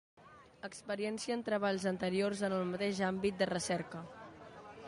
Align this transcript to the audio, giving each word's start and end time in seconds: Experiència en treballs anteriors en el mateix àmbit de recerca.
Experiència 0.69 1.35
en 1.39 1.43
treballs 1.51 1.85
anteriors 1.93 2.43
en 2.49 2.57
el 2.61 2.67
mateix 2.73 3.05
àmbit 3.13 3.41
de 3.43 3.53
recerca. 3.55 4.07